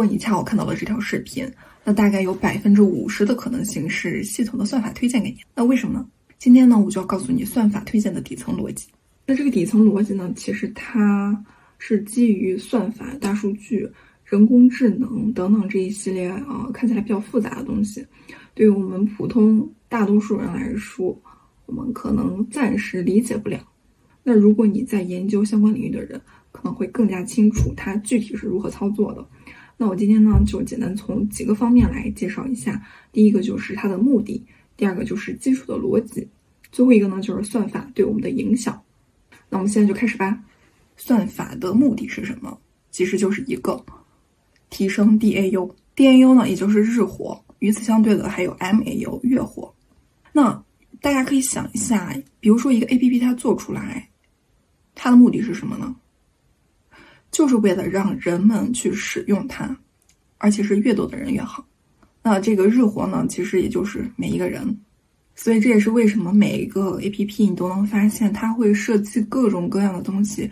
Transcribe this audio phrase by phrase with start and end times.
[0.00, 1.46] 如果你恰好看到了这条视频，
[1.84, 5.36] 那大概有百分之五十的可能性是系统的算法推荐给你。
[5.54, 6.06] 那为什么呢？
[6.38, 8.88] 今天呢，我就要告诉你算法推荐的底层逻辑。
[9.26, 11.44] 那这个底层逻辑呢，其实它
[11.76, 13.86] 是基于算法、大数据、
[14.24, 18.02] 人工智能等等这一系列啊看起来比较复杂的东西，
[18.54, 21.14] 对于我们普通大多数人来说，
[21.66, 23.60] 我们可能暂时理解不了。
[24.22, 26.18] 那如果你在研究相关领域的人，
[26.52, 29.26] 可能会更加清楚它具体是如何操作的。
[29.82, 32.86] 那我今天呢，就简单从几个方面来介绍一下。
[33.12, 34.44] 第一个就是它的目的，
[34.76, 36.28] 第二个就是基础的逻辑，
[36.70, 38.78] 最后一个呢就是算法对我们的影响。
[39.48, 40.38] 那我们现在就开始吧。
[40.98, 42.60] 算法的目的是什么？
[42.90, 43.82] 其实就是一个
[44.68, 45.72] 提升 DAU。
[45.96, 47.42] DAU 呢，也就是日活。
[47.60, 49.74] 与此相对的还有 MAU 月活。
[50.30, 50.62] 那
[51.00, 54.10] 大家可以想一下，比如说一个 APP 它做出来，
[54.94, 55.96] 它的目的是什么呢？
[57.30, 59.76] 就是为了让人们去使用它，
[60.38, 61.64] 而且是越多的人越好。
[62.22, 64.78] 那这个日活呢，其实也就是每一个人。
[65.36, 70.50] 所以这也是为什么每一个 APP 你都能发现，它会设计各种各样的东西，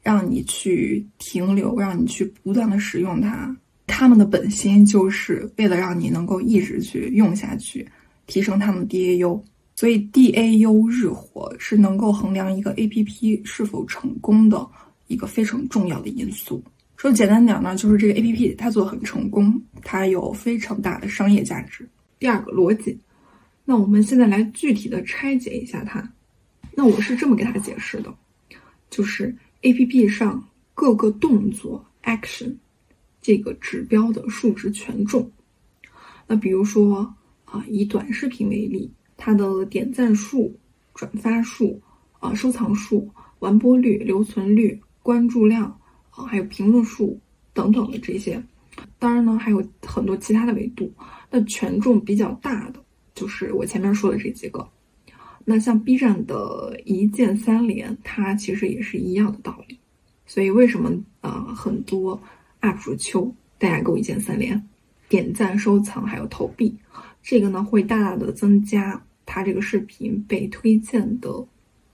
[0.00, 3.56] 让你去停留，让你去不断的使用它。
[3.84, 7.86] 他们的本心就是为了让你能够一直去用下去，
[8.26, 9.42] 提升他们的 DAU。
[9.74, 14.64] 所以 DAU 日活是能够衡量一个 APP 是否成功的。
[15.12, 16.64] 一个非常重要的因素，
[16.96, 21.86] 说简单点呢，就是这个 A P P 它做的很成功，它有非常大的商业价值。
[22.18, 22.98] 第二个逻辑，
[23.66, 26.10] 那我们现在来具体的拆解一下它。
[26.74, 28.14] 那我是这么给它解释的，
[28.88, 32.56] 就是 A P P 上各个动作 action
[33.20, 35.30] 这个指标的数值权重。
[36.26, 40.58] 那比如说啊，以短视频为例，它的点赞数、
[40.94, 41.78] 转发数、
[42.18, 44.80] 啊收藏数、完播率、留存率。
[45.02, 45.64] 关注量
[46.10, 47.18] 啊，还有评论数
[47.52, 48.42] 等等的这些，
[48.98, 50.92] 当然呢，还有很多其他的维度。
[51.30, 54.68] 那权重比较大的就是我前面说的这几个。
[55.44, 59.78] 那像 B 站的一键三连，它其实也是一样的道理。
[60.24, 60.90] 所以为什么
[61.20, 62.22] 啊，很多
[62.60, 64.68] UP 主求大家给我一键三连、
[65.08, 66.76] 点赞、收藏还有投币，
[67.22, 71.44] 这个呢会大大的增加它这个视频被推荐的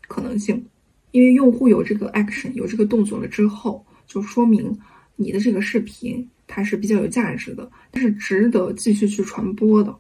[0.03, 0.63] 可能性。
[1.11, 4.79] 因为用户有这个 action 有这个动作了之后，就说明
[5.17, 9.95] 你的这个视频它是比较有价值的，它是值得继续去传播的。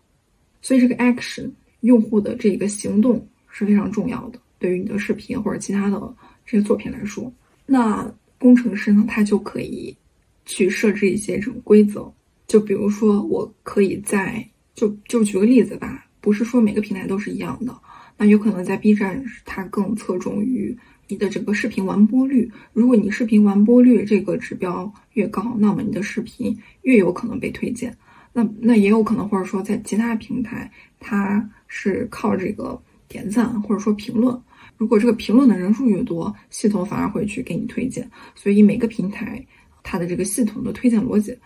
[0.61, 5.99] 所以这个 action 用户的这个行动是非常重要的，对于你的视频或者其他的
[6.45, 7.33] 这些作品来说，
[7.65, 9.97] 那工程师呢，他就可以
[10.45, 12.13] 去设置一些这种规则，
[12.47, 17.75] 就比如说我可以在就就举个例子吧，不是说每个平台都是一样的，
[18.17, 20.77] 那有可能在 B 站它更侧重于。
[21.09, 27.97] 你的整个视频完播率，如果你视频完播率这个指标越高，那么你的视频越有可能被推荐。
[28.33, 30.71] 那那也有可能，或者说在其他平台，
[31.01, 34.39] 它是靠这个点赞或者说评论。
[34.77, 38.09] 如果这个评论的人数越多，系统反而会去给你推荐。
[38.35, 39.45] 所以每个平台
[39.83, 41.37] 它的这个系统的推荐逻辑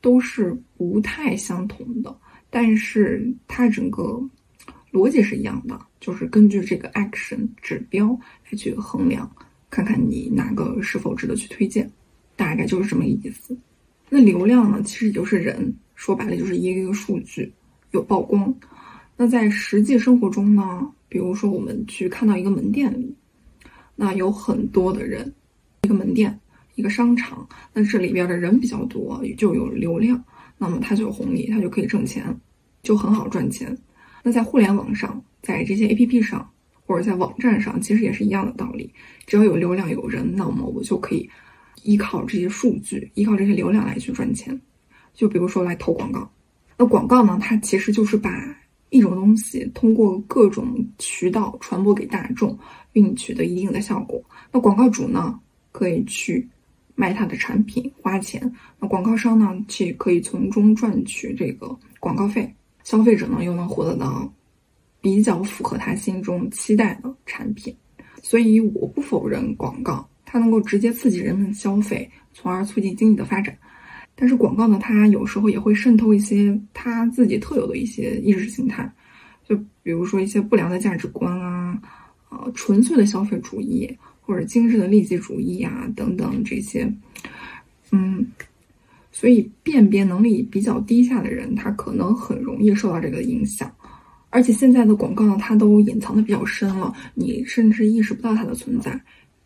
[0.00, 2.14] 都是不太相同的，
[2.50, 4.20] 但是它整个。
[4.92, 8.08] 逻辑是一样的，就是根据这个 action 指标
[8.50, 9.28] 来去衡量，
[9.70, 11.90] 看看你哪个是否值得去推荐，
[12.36, 13.56] 大概就是这么个意思。
[14.10, 17.50] 那流量呢，其实也就是人，说白了就是一个一个数据
[17.92, 18.54] 有曝光。
[19.16, 23.14] 那在实际生活中呢，比如说我们去看到一个门店里，
[23.96, 25.32] 那有很多的人，
[25.84, 26.38] 一个门店，
[26.74, 30.22] 一个商场，那这里边的人比较多，就有流量，
[30.58, 32.24] 那么它就有红利，它就可以挣钱，
[32.82, 33.74] 就很好赚钱。
[34.22, 36.48] 那在互联网上，在这些 A P P 上，
[36.86, 38.92] 或者在网站上，其实也是一样的道理。
[39.26, 41.28] 只要有流量有人，那么我就可以
[41.82, 44.60] 依靠这些数据，依靠这些流量来去赚钱。
[45.12, 46.30] 就比如说来投广告，
[46.76, 48.30] 那广告呢，它其实就是把
[48.90, 52.56] 一种东西通过各种渠道传播给大众，
[52.92, 54.22] 并取得一定的效果。
[54.52, 55.38] 那广告主呢，
[55.72, 56.48] 可以去
[56.94, 62.54] 卖他的产品花钱，那广告商呢，去可以从中赚取这个广告费。
[62.84, 64.32] 消费者呢又能获得到
[65.00, 67.74] 比较符合他心中期待的产品，
[68.22, 73.56] 所以我不否认广告，它能够直接刺激人们消费，从而促进经济的发展。
[74.14, 78.92] 但是广告呢，它有时候也会渗透一些它自己特有的一些意识形态，
[79.48, 81.80] 就比如说一些不良的价值观啊，
[82.28, 83.90] 呃，纯粹的消费主义
[84.20, 86.92] 或者精致的利己主义啊等等这些，
[87.90, 88.26] 嗯。
[89.12, 93.70] 所以，辨别能力比较低下的人，他可能很容易受到这个影响。
[94.30, 98.98] 而且，现在的广告呢，它都隐藏的比较深了，你甚至意识不到它的存在。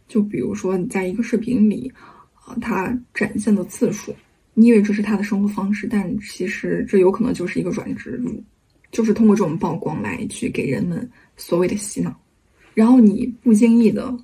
[0.06, 1.92] 就比如说，你在一个视频里，
[2.32, 4.14] 啊，它展现的次数，
[4.54, 8.40] 你以为这是他的生活方式，但其实这有可能就是一个软植入，
[8.92, 12.14] 就是通过这种曝光来去给人们所谓的洗脑，
[12.72, 14.16] 然后你不经意的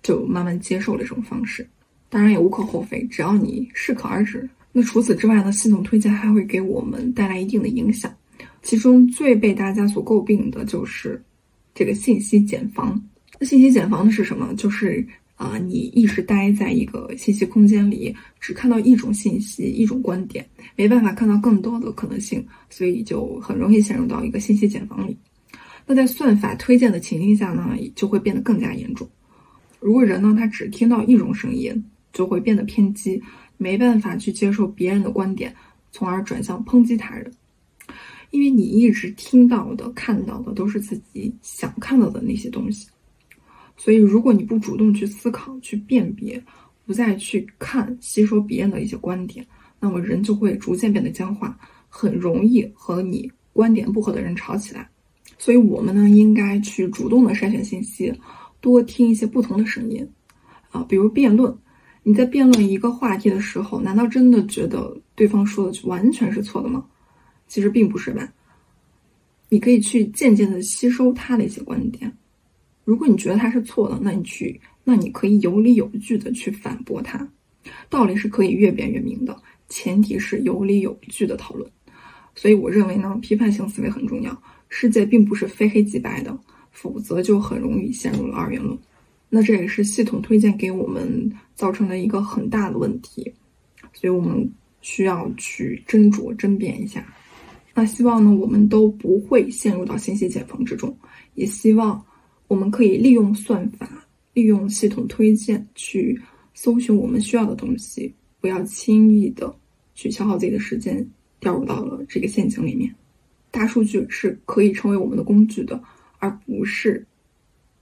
[0.00, 1.68] 就慢慢接受了这种方式，
[2.08, 4.48] 当然也无可厚非，只要你适可而止。
[4.76, 8.12] 那除此之外呢，系统推荐还会给我们带来一定的影响，
[8.60, 11.22] 其中最被大家所诟病的就是
[11.72, 13.00] 这个信息茧房。
[13.38, 14.52] 那信息茧房的是什么？
[14.56, 15.06] 就是
[15.36, 20.44] 啊，你一直待在一个信息空间里，只看到一种信息、一种观点，
[20.74, 25.16] 没办法看到更多的可能性，所以就很容易陷入到一个信息茧房里。
[25.86, 29.08] 那在算法推荐的情境下呢，就会变得更加严重。
[29.78, 33.22] 如果人呢，他只听到一种声音，就会变得偏激，
[33.56, 35.54] 没办法去接受别人的观点，
[35.92, 37.32] 从而转向抨击他人。
[38.30, 42.88] 因为你一直听到的、看到的都是自己想看到的那些东西。
[43.76, 46.42] 所以，如果你不主动去思考、去辨别，
[46.84, 49.46] 不再去看、吸收别人的一些观点，
[49.78, 51.56] 那么人就会逐渐变得僵化，
[51.88, 54.88] 很容易和你观点不合的人吵起来。
[55.38, 58.12] 所以，我们呢应该去主动的筛选信息，
[58.60, 60.08] 多听一些不同的声音，
[60.70, 61.56] 啊，比如辩论。
[62.06, 66.84] 你在辩论一个话题的时候，难道真的觉得对方说的就完全是错的吗？
[67.48, 68.30] 其实并不是吧。
[69.48, 72.12] 你可以去渐渐的吸收他的一些观点。
[72.84, 77.26] 如果你觉得他是错的，那你去，那你可以有理有据的去反驳他。
[77.88, 79.34] 道理是可以越辩越明的，
[79.70, 81.70] 前提是有理有据的讨论。
[82.34, 84.42] 所以我认为呢，批判性思维很重要。
[84.68, 86.38] 世界并不是非黑即白的，
[86.70, 88.76] 否则就很容易陷入了二元论。
[89.34, 93.34] 那这也是系统推荐给我们造成的一个很大的问题，
[93.92, 94.48] 所以我们
[94.80, 97.04] 需要去斟酌甄别一下。
[97.74, 100.96] 那希望呢，我们都不会陷入到信息茧房之中，
[101.34, 102.00] 也希望。
[102.46, 106.20] 我们可以利用算法，利用系统推荐去
[106.52, 109.52] 搜寻我们需要的东西，不要轻易的
[109.94, 111.04] 去消耗自己的时间，
[111.40, 112.94] 掉入到了这个陷阱里面。
[113.50, 115.82] 大数据是可以成为我们的工具的，
[116.18, 117.04] 而不是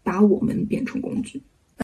[0.02, 1.42] 把我们变成工具。